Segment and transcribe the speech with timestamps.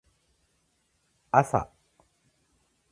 [1.31, 1.71] 朝